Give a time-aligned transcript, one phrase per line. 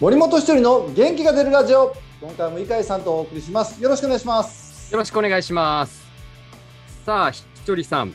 [0.00, 1.92] 森本一人の元気が出るラジオ。
[2.20, 3.82] 今回も井海さんとお送りします。
[3.82, 4.92] よろしくお願いします。
[4.92, 6.06] よろしくお願いします。
[7.04, 8.14] さあひとりさん。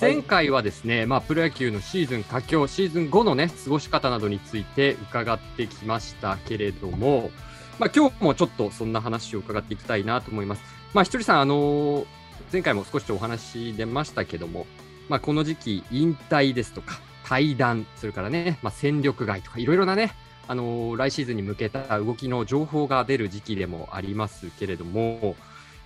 [0.00, 7.30] 前回はですね、はい、まあ、プロ野球のシーズン佳境、シーズン後のね、過ごし方などについて伺ってきましたけれども、
[7.78, 10.62] まあ、今日もちょっとそんな話を伺っていきたいなと思います。
[10.94, 12.06] まあ、ひとりさん、あのー、
[12.52, 14.66] 前回も少しお話出ましたけども、
[15.08, 20.12] まあ、この時期、引退ですとか、対談、それからね、まあ、戦力外とか、いろいろなね、
[20.50, 25.36] あの、来シーズンに向けた動きの情報が出る時期でもありますけれども、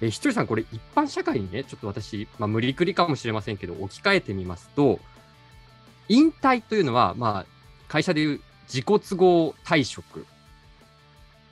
[0.00, 5.00] えー、ひとりさん、これ、一般社会にね、ちょっと私、まあ、無理くりかもしれませんけど、置き換えてみますと、
[6.08, 7.46] 引退というのは、まあ、
[7.88, 10.24] 会社でいう自己都合退職。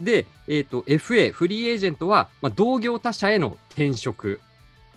[0.01, 4.41] で、えっ、ー、と、FA、フリーエージェントは、まあ、同業他社への転職。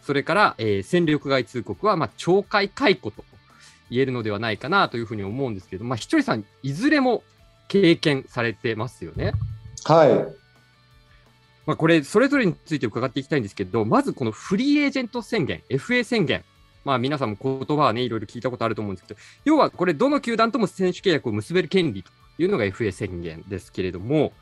[0.03, 3.25] それから、えー、戦力外通告は、まあ、懲戒解雇と
[3.91, 7.21] 言えるのではないかなというふうに思うんですけど、まあ、ひとりさん、いずれも
[7.67, 9.33] 経験されてますよね。
[9.83, 10.09] はい。
[11.65, 16.43] まあ、これ、それぞれについて伺っていきたいんですけど、まずこのフリーエージェント宣言、FA 宣言。
[16.83, 24.33] まあ、皆さんも言葉はね、いろいろ聞いたことあると思うんですけど、要はこれ、どの球団とも選手契約を結べる権利というのが FA 宣言ですけれども、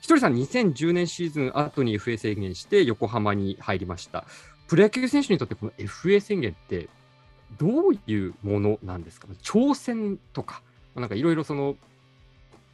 [0.00, 4.24] ひとりさん、2010年シーズン後に FA 宣言して横浜に入りました。
[4.66, 6.88] プロ野球選手にとってこの FA 宣言って
[7.58, 9.28] どういうものなんですか？
[9.42, 10.62] 挑戦とか、
[10.94, 11.76] なんかいろいろその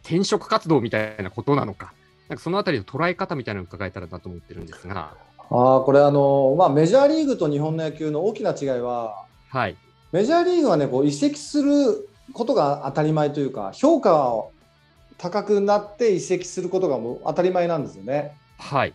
[0.06, 1.92] 転職活動みたいなことなのか、
[2.28, 5.14] なんかそのあたりの捉え方みたいなのを伺えたらなと思ってるんですが。
[5.48, 9.76] あこれあの、まあ、メジャーリーグと日本の野球の大きな違いは、はい、
[10.12, 14.52] メジャーリーグはねこう移籍することが当たり前というか評価を
[15.18, 18.36] 高くなって移籍することがもう当たり前なんですよね。
[18.58, 18.94] はい、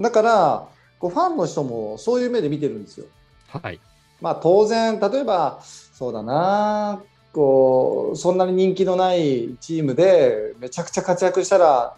[0.00, 3.06] だからこうファンの人もそういう目で見てるんですよ。
[3.48, 3.80] はい、
[4.20, 7.00] まあ当然例えばそうだな
[7.36, 11.94] こうそんなに人気のないチームでめちゃくちゃ活躍したら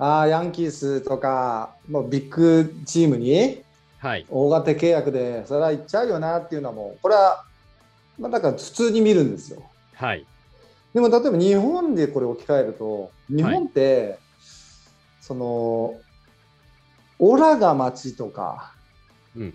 [0.00, 3.62] あヤンキースとかもうビッグチームに
[4.28, 7.44] 大型契約でそれは行っちゃうよなっていうのはもうこれは
[8.18, 9.62] まあだから普通に見るんですよ。
[9.94, 10.26] はい、
[10.92, 14.18] でも例えば日本でこれ置き換えると日本って、はい、
[15.20, 15.94] その
[17.20, 18.72] オラが町とか、
[19.36, 19.54] うん、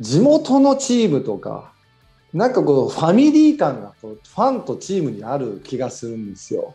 [0.00, 1.70] 地元のチームとか
[2.34, 6.74] なんかこうファミリー感がこうファンとチームにある気がするんですよ。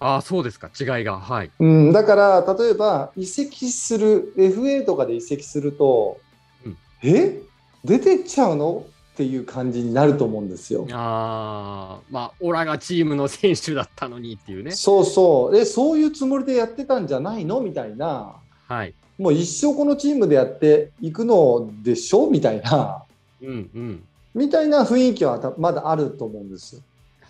[0.00, 1.18] ああ、そうですか、違いが。
[1.18, 1.50] はい。
[1.58, 6.18] うん、だから、例えば、移籍する、FA とかで移籍すると、
[6.66, 7.40] うん、え？
[7.84, 8.84] 出てっちゃうの？
[9.14, 10.86] っていう感じになると思うんですよ。
[10.90, 14.72] ああ、まあ、オラがチームの選手だったのにっていうね。
[14.72, 15.56] そうそう。
[15.56, 17.60] え、そういうつもりでやってたんじゃないの？
[17.60, 18.34] みたいな。
[18.68, 18.92] はい。
[19.16, 22.28] もう一生このチームでやっていくのでしょ？
[22.28, 23.04] みたいな。
[23.40, 24.04] うんうん。
[24.34, 26.82] みたいな雰囲気はまだあると思うんですよ。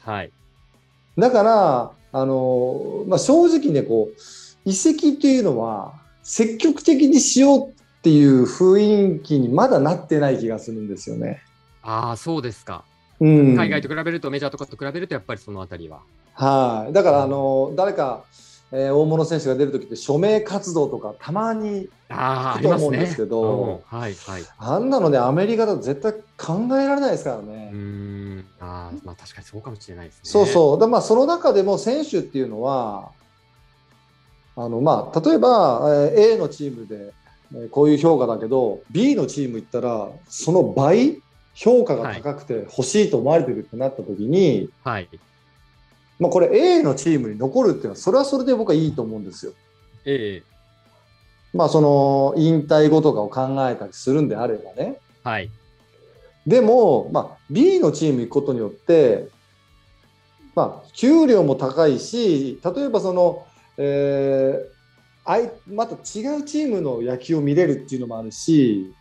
[0.04, 0.32] はい。
[1.16, 4.20] だから、あの、まあ、正直ね、こう、
[4.64, 7.72] 移籍っていうのは、積極的にしようっ
[8.02, 11.42] ていう雰囲気にまだなってない気がするんですよね。
[11.82, 12.84] ああ、そうですか。
[13.20, 16.00] うん、海外と比べると、メジャーとかと比べると、やっぱりそのあたりは。
[16.32, 18.24] はい、だから、あの、誰か、
[18.76, 27.70] えー、大物選手が出るときって署名活動とかたまにあと思うんですけど、あ、ねうん、はいはい、あんなのねアメリカだと絶対考えられないですからね。
[27.72, 28.44] うん。
[28.58, 30.20] あまあ確かにそうかもしれないですね。
[30.24, 30.80] そうそう。
[30.80, 33.12] でまあその中でも選手っていうのは
[34.56, 37.12] あのまあ例えば、えー、A のチームで、
[37.54, 41.22] えー、こういう評価だけど B のチーム行ったらその倍
[41.54, 45.08] 評価が高くて欲しいと思われてるってなった時に、はい
[46.18, 49.52] まあ、これ A のチームに残るっていうのはそれはそれで僕はいいと思うんですよ。
[50.04, 50.42] A
[51.52, 54.98] まあその引退後とかを考えたりするんであればね。
[55.22, 55.50] はい。
[56.46, 59.28] でも、まあ、B のチーム行くことによって、
[60.54, 63.46] まあ、給料も高いし例えばその、
[63.78, 64.66] えー、
[65.24, 65.96] あいまた違
[66.36, 68.92] うチームの野球を見れるっていうのもあるし、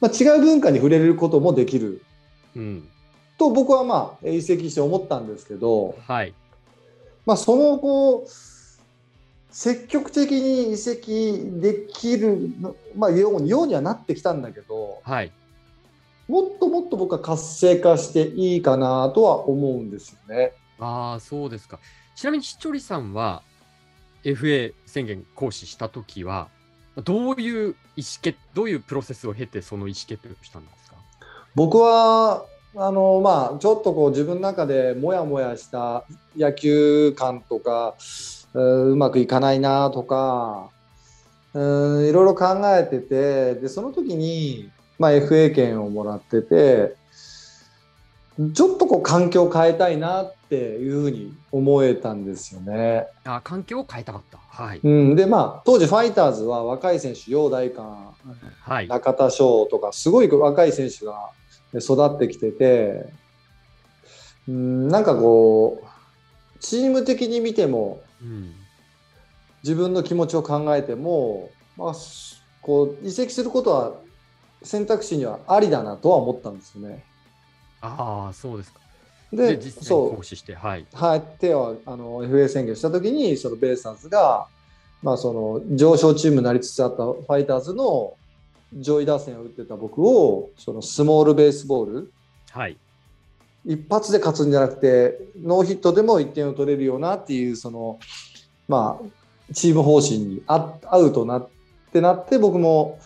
[0.00, 2.02] まあ、違う文化に触れることもできる、
[2.54, 2.88] うん、
[3.38, 6.34] と僕はまあ移籍して思ったんですけど、はい
[7.26, 8.26] まあ、その後
[9.50, 12.50] 積極的に移籍できる、
[12.96, 15.32] まあ、ようにようにはなってきたんだけど、はい、
[16.28, 20.52] もっともっと僕は活性化していいかなとは思うんですよね。
[20.80, 21.78] ああ、そうですか。
[22.16, 23.42] ちなみに、ひとりさんは
[24.24, 26.48] FA 宣言行使したときは、
[27.04, 30.96] どういう意思決、どういうプロセスを経て、その意思決定をしたんですか？
[31.54, 32.44] 僕は
[32.76, 36.04] あのまあ、ちょっとこう自分の中でもやもやした
[36.36, 37.94] 野球観とか
[38.52, 40.70] うまくいかないなとか
[41.52, 46.96] うんいろいろ考えててでその時に、まあ、FA 権をもらってて
[48.52, 53.06] ちょっとこう環境を変えたいなっていうふうに思えたんですよね。
[53.22, 54.38] あ環境を変えたかった。
[54.38, 54.80] はい。
[54.82, 58.14] うん、でまあ当時ファイターズは若い選手陽大館
[58.62, 58.88] はい。
[58.88, 61.30] 中田翔とかすごい若い選手が
[61.80, 63.06] 育ってきてて、
[64.48, 68.54] うん、なんかこうチーム的に見てもうん。
[69.64, 73.94] 自分の気持ちを考えても、まあ、すこう移籍することは
[74.62, 77.02] 選択肢にはありだなとは思ったんですよね。
[77.80, 78.80] ああ、そうですか。
[79.32, 80.86] でで、実際にそう行使して、はい。
[80.92, 84.46] はい、手をあの FA 宣言したときに、そのベイスターズが、
[85.02, 88.14] まあ、その上昇チームになりつつあったファイターズの
[88.76, 92.12] 上位打線を打ってた僕を、そのスモールベースボール、
[92.50, 92.76] はい。
[93.66, 97.98] 一発で勝つんじゃなくて、ノーヒットでも1点を取れるようなっていう、その、
[98.68, 101.48] まあ、チーム方針に合合うとなっ
[101.92, 102.98] てなって、僕も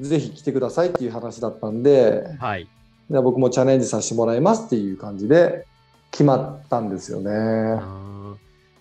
[0.00, 2.68] ぜひ来てくださいっていう話だったんで、はい。
[3.10, 5.66] で僕もチャレンジさせてもらいますっていう感じで
[6.10, 7.80] 決まったんですよね。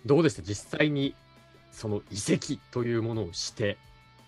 [0.06, 0.42] どうでした？
[0.42, 1.14] 実際に
[1.72, 3.78] その移籍というものをして、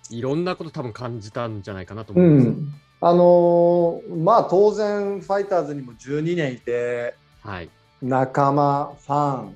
[0.10, 2.50] いろんなこと多分感じたんじゃないかなと思ううんです。
[2.50, 7.70] ん、あのーまあ当然ファイターズにも12年いてはい。
[8.02, 9.56] 仲間ファン、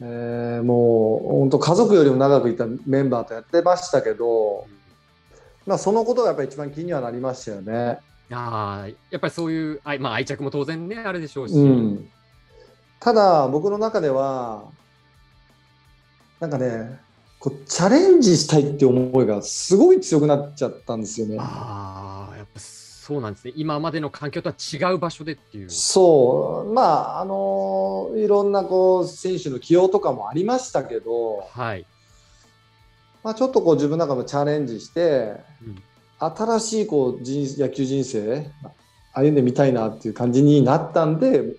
[0.00, 4.66] えーもう本当家族よりも長くいたメンバーとやってましたけど、
[5.66, 7.98] まあ、そのことがやっぱり一番気にはなりましたよね。
[8.30, 11.54] ああ、やっぱりそういう、あいまあ、愛着も当然ね、あるでしょうし。
[11.54, 12.10] うん、
[12.98, 14.64] ただ僕の中では
[16.40, 16.98] なんかね
[17.42, 21.38] こうチャレンジしたいって思いがすごい強くなっちゃったんですよね。
[21.40, 23.52] ああ、やっぱそうなんですね。
[23.56, 25.68] 今までの環境とは違う場所でっていう。
[25.68, 31.84] そうまああのいろんなこう選手の起用とかもありましたけど、はい。
[33.24, 35.34] まあ、ちょっとこう自分の中でチャレンジして
[35.66, 35.82] うん
[36.18, 38.46] 新しいこう人野球人生
[39.12, 41.56] 歩んでみたいなっていう感じになったんで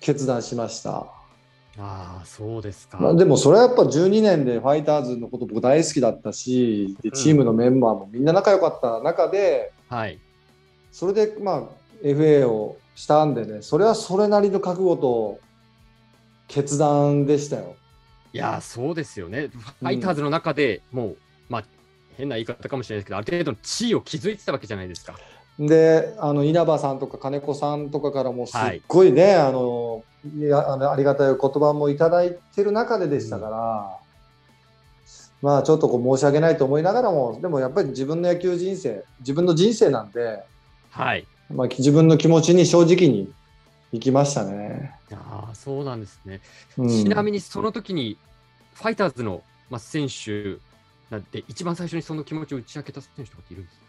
[0.00, 1.19] 決断しました。
[1.78, 2.98] ああ、そうですか。
[2.98, 10.18] まあ、でもそれはやっぱ12年でファイターズのこと僕大好きだったしでチームのメンバーもみんな仲良かった中で、はい。
[10.90, 11.62] それでまあ
[12.04, 15.38] FA をしたんでねそれはそれなりの覚悟と
[16.48, 17.76] 決断でしたよ。
[18.32, 19.48] いやー、そうですよね。
[19.48, 21.16] ファイターズの中でもう、
[21.48, 21.64] まあ、
[22.16, 25.14] 変な言い方かもしれないですけど、ある程度の地位を築いてたわけじゃないですか。
[25.58, 33.98] であの稲葉さんとか金子さんとかからもすっごいね、あのいやあのありがたいお言葉もいただいてる中ででしたから、
[35.42, 40.42] まあちょっとこう申し訳ないと思いながらもでもやっぱり自分の野球人生自分の人生なんで、
[40.90, 41.26] はい。
[41.52, 43.28] まあ、自分の気持ちに正直に
[43.90, 44.94] 行きましたね。
[45.12, 46.40] ああ、そうなんですね。
[46.78, 48.18] うんちなみにその時に、
[48.74, 50.58] ファイターズの、まあ、選手
[51.10, 53.84] なんて、一番最初にその気持ちを打ち明けた選手とかっているんですか？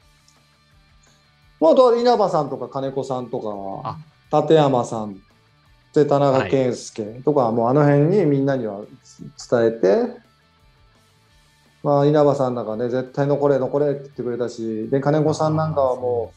[1.59, 3.39] まあ、稲葉さんとか金子さんと
[4.31, 5.21] か立山さん
[5.93, 8.81] で田中健介とか、もうあの辺にみんなには
[9.49, 10.21] 伝えて、
[11.83, 16.31] まあ、稲葉さんなんかね絶対残れ残れって言ってくれたしで金子さんなんかはも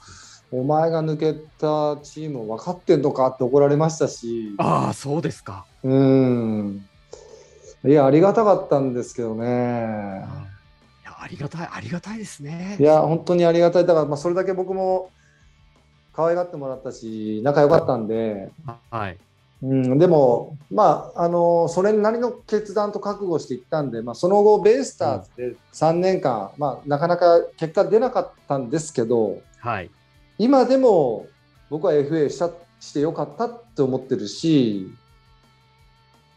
[0.52, 5.66] うお前が抜けたチーム分かってんのかって怒られましたしああ、そうですか。
[5.82, 6.86] うん
[7.84, 12.78] いやありがたかったんですけどねいや、ありがたい、ありがたいですね。
[12.80, 15.10] いや本当にありがたいだから、まあ、それだけ僕も
[16.14, 18.48] 可愛がってもらったし仲良かったんで。
[18.90, 19.18] はい。
[19.64, 29.90] うん、でも、まあ、あのそれなりの決断と覚悟していったんで、まあ、その後、ベイスターズで3年間、まあ、なかなか結果出なかったんですけど、はい。
[30.38, 31.26] 今でも
[31.70, 34.92] 僕は FA したしてよかったって思ってるし、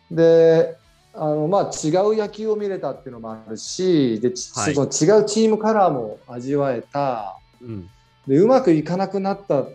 [0.10, 0.78] で
[1.14, 7.90] あのまあ、違う野球を見れたっていうのもあるしで、ちはいその違うチームカラーも味わえたうん。
[8.28, 9.66] でうまくいかなくなった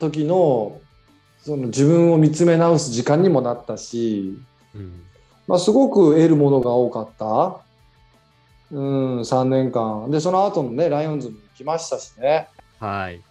[0.00, 0.80] 時の
[1.48, 4.38] その自分を見つめ直す時間にもなったし、
[4.74, 5.02] うん。
[5.46, 7.60] まあ、すごく得るものが多かった、
[8.70, 13.22] うん、3年間でその後のねライオンズも来ましたしねはい。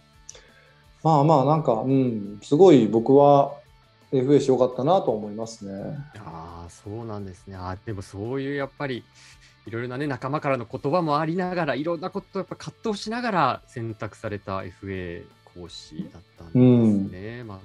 [1.04, 3.54] まあまあなんか、うん、すごい僕は
[4.12, 5.96] FA しよかったなと思いますね。
[6.16, 7.54] ああ、そうなんですね。
[7.54, 9.04] あーでもそういうやっぱり、
[9.66, 17.44] いろいろなね、仲間からの言葉もありながら、いろんなことをやっぱ葛藤しながら選択された FA 講師だったんですね。
[17.44, 17.58] まあ、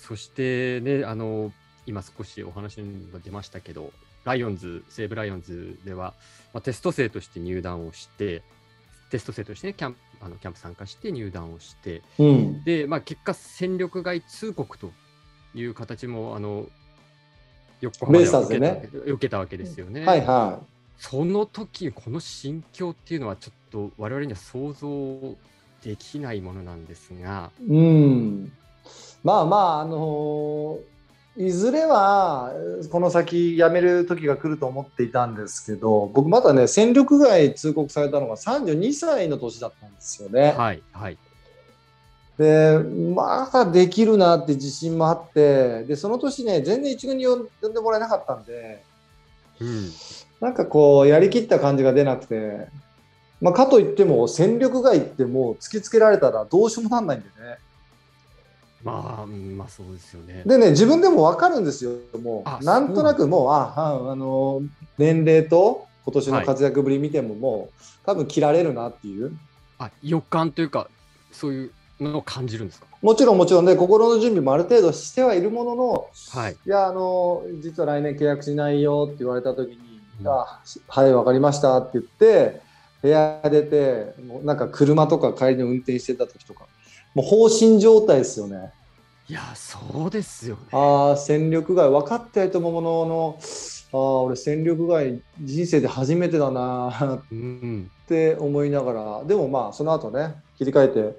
[0.00, 1.52] そしてね、あの、
[1.86, 3.92] 今少しお話にも出ましたけど、
[4.24, 6.14] ライオンズ、西武ライオンズでは、
[6.52, 8.42] まあ、テスト生として入団をして、
[9.10, 14.90] テスト生としてね、キャンプあのキャンプ参加して入団をして、うん、で、まあ、結果、戦力外通告と
[15.54, 16.66] いう形も、あの、
[17.80, 20.04] 横浜では受けね受けたわけですよね。
[20.04, 20.60] はいは
[20.98, 25.36] その時この心境っていうのは、ちょっと我々には想像
[25.84, 27.64] できないものなんですが、い。
[27.64, 28.52] うん、
[29.24, 30.78] まあまあ、あの
[31.36, 32.52] いずれは
[32.90, 40.54] この先辞める時が来ると思っていたんですけど僕まだね戦力外通告されたのが32歳の年だったんですよね。
[40.56, 41.18] はいはい
[42.38, 48.84] でまだできるなって自信もあってでその年ね全然一軍に呼んでもらえなかったんで、
[49.60, 49.90] うん、
[50.40, 52.68] なんかこうやりきった感じが出なくて、
[53.40, 57.58] まあ、かといっても戦力外ってもう突きつけられたらどうしようもなんないんでね。
[58.84, 60.42] まあ、まあそうですよね。
[60.46, 61.92] でね、自分でも分かるんですよ、
[62.22, 64.62] もう、なんとなくもう、ああの
[64.96, 69.36] 年齢と今年の活躍ぶり見ても、もう、多分切られるなっていう。
[69.78, 70.88] あ予感というか、
[71.32, 71.70] そういう
[72.00, 72.86] のを感じるんですか？
[73.02, 79.78] もちろん、もちろんね、心の準備もある程度してはいるものの、はい、いや、あの実は来年契約しないよって言われたときに、
[80.20, 82.60] うん、あはい、分かりましたって言って、
[83.02, 86.66] 部屋出て、もうなんか車とか帰りに運転してた時とか、
[87.18, 88.70] もう放心状態ですよね。
[89.28, 90.62] いや、そうですよね。
[90.70, 93.38] ああ、戦力外、分かってないと思うものの、
[93.92, 101.18] ああ、俺、戦力外、人生で初めてだなって思いながら、でもまあ、その後ね、切り替えて、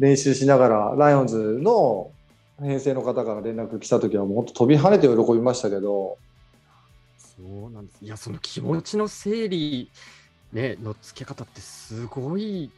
[0.00, 2.10] 練習しながら、ライオンズの
[2.60, 6.18] 編成の方から連絡来た時は、もう本当飛び跳ねて喜びましたけど。
[7.16, 8.04] そうなんです。
[8.04, 9.88] いや、その気持ちの整理、
[10.52, 12.72] ね、のつけ方ってすごい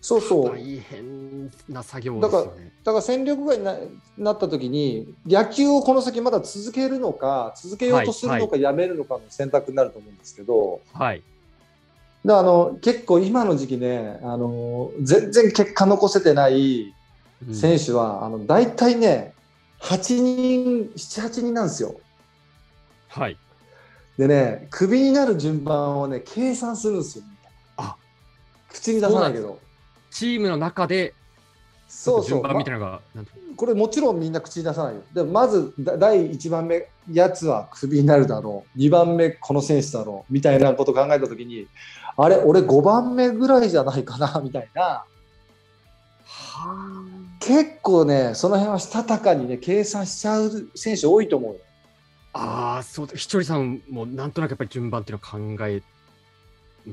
[0.00, 0.50] そうそう。
[0.50, 3.76] 大変な作業、ね、だから、だから戦力外にな
[4.16, 11.22] なった時に、野球をこの先まだ続けるのか、続けようとするのか、やめるのかの選択になると思うんですけど、はい。
[12.24, 16.94] であの結構今の時期ねあの、全然結果残せてない
[17.52, 19.34] 選手は、うん、あの大体ね、
[19.80, 22.00] 8人、7、8人なんですよ。
[23.08, 23.36] はい。
[24.16, 27.24] でね、クビになる順番をね、計算するんですよ。
[27.76, 27.96] あ
[28.68, 29.58] 口に出さないけど。
[30.10, 31.14] チームの中で
[31.88, 32.52] そうそう、ま、
[33.56, 35.02] これもちろんみんな口に出さないよ。
[35.14, 40.32] でもまず第1番目、やつはクビになるだろう、2番目、この選手だろう。
[40.32, 41.66] みたいなことを考えたときに、
[42.16, 45.04] あれ、俺5番目ぐらいじゃないかなみたいな。
[47.40, 51.60] 結構ね、その辺はしたたかにね、計算しちゃう選手多いと思うよ。
[52.34, 55.82] ああ、そう、ひとりさんもなんとなくやっぱり順番っていうのを考え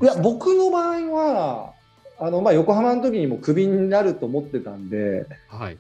[0.02, 1.74] いや、僕の場合は、
[2.18, 5.78] あのまあ、横浜の時にもクビになると思ってたんで、はい、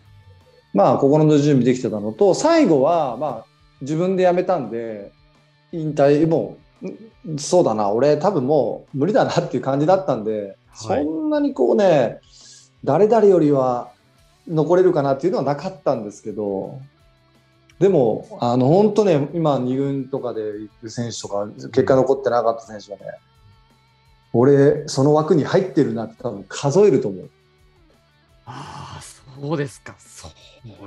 [0.73, 3.45] まあ心の準備できてたのと最後はまあ
[3.81, 5.11] 自分で辞めたんで
[5.71, 12.19] 引退もうそうだな俺多分もう無理だなっていう感じだったんで、はい、そんなにこうね
[12.83, 13.91] 誰々よりは
[14.47, 16.79] 残れるかなっていうのはなかったんですけど
[17.79, 23.17] でもあの本当ね今2軍とかで行く選手とか結果残ってなかった選手はね、
[24.37, 27.29] 俺、その枠に入ってるなって多分数えると思う。
[28.45, 29.95] ああ、そうですか。
[29.97, 30.29] そ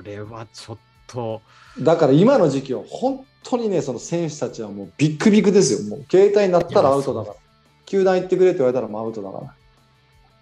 [0.03, 1.41] れはちょっと。
[1.81, 5.89] だから今の時期は本当にね、その選手たちはもうビックビックですよ。
[5.89, 7.37] もう携帯になったらアウトだから。
[7.87, 9.55] 球団行ってくれって言われたらもうアウトだから。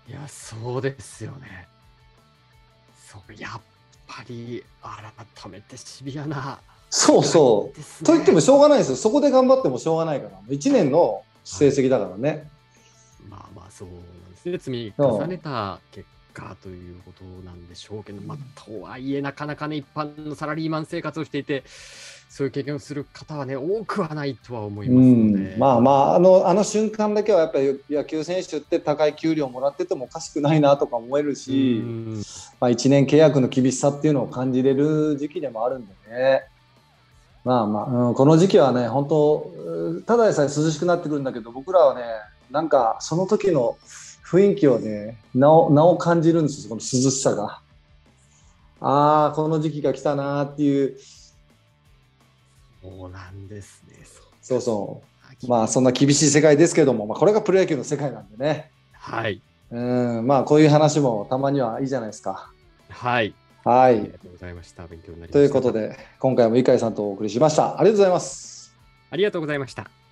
[0.08, 1.68] いや、そうですよね。
[3.08, 3.60] そうやっ
[4.08, 6.58] ぱり改めてシビアな。
[6.90, 7.78] そうそう。
[7.78, 8.96] ね、と言ってもしょうがないですよ。
[8.96, 10.40] そこで頑張ってもしょうがないから。
[10.48, 12.28] 1年の成績だからね。
[12.30, 12.50] はい
[13.28, 14.59] まあまあそうなんですね。
[14.59, 21.64] 積み重ねた結果ということなんでしょうけど、まあ、とはいえなかなかね、一般のサラリーマン生活をしていて、
[22.28, 25.56] そういう経験をする方はね、多くはないとは思いますので。
[25.56, 31.83] まあまあ、あのあの瞬間だけはやっぱり野球選手って高い給料もらっててもおかしくないなとか思えるし、
[32.61, 36.42] まあ、1年契約の厳しさっていうのを感じれる時期でもあるんでね。
[37.45, 39.52] まあまあ、うん、この時期はね、本当、
[40.04, 42.02] ただでさえ涼しくなってくるんだけど、僕らはね、
[42.50, 43.76] なんかその時の
[44.24, 47.60] 雰囲気をね、なおなお感じるんですよ、この涼しさが。
[48.80, 50.96] ああ、この時期が来たなっていう。
[52.82, 53.96] そうなんですね。
[54.42, 55.02] そうそ
[55.42, 55.48] う。
[55.48, 58.70] まあそんな厳しい世界ですけども、まあ、これがプロ野球の世界なんでね。
[58.92, 59.42] はい。
[59.70, 59.80] う
[60.22, 62.50] んまあこういう話もたまにはいいじゃないですか。
[62.88, 63.34] はい。
[63.64, 63.98] はい。
[63.98, 64.86] ありがとうございました。
[64.86, 65.32] 勉強になりました。
[65.32, 67.80] ということで、今回も井海さんとお送りしました。
[67.80, 68.76] ありがとうございます。
[69.10, 70.05] ありがとうございました。